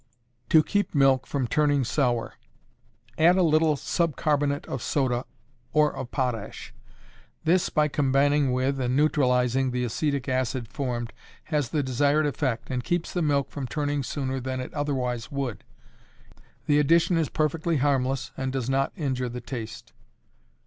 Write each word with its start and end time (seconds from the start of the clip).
To 0.49 0.63
Keep 0.63 0.95
Milk 0.95 1.27
from 1.27 1.45
Turning 1.45 1.83
Sour. 1.83 2.33
Add 3.19 3.37
a 3.37 3.43
little 3.43 3.75
sub 3.75 4.15
carbonate 4.15 4.65
of 4.65 4.81
soda, 4.81 5.25
or 5.73 5.95
of 5.95 6.09
potash. 6.09 6.73
This 7.43 7.69
by 7.69 7.87
combining 7.87 8.51
with, 8.51 8.79
and 8.79 8.95
neutralizing 8.95 9.69
the 9.69 9.83
acetic 9.83 10.27
acid 10.27 10.67
formed, 10.69 11.13
has 11.53 11.69
the 11.69 11.83
desired 11.83 12.25
effect, 12.25 12.71
and 12.71 12.83
keeps 12.83 13.13
the 13.13 13.21
milk 13.21 13.51
from 13.51 13.67
turning 13.67 14.01
sooner 14.01 14.39
than 14.39 14.59
it 14.59 14.73
otherwise 14.73 15.31
would. 15.31 15.63
The 16.65 16.79
addition 16.79 17.15
is 17.15 17.29
perfectly 17.29 17.77
harmless, 17.77 18.31
and 18.35 18.51
does 18.51 18.71
not 18.71 18.91
injure 18.95 19.29
the 19.29 19.39
taste. 19.39 19.93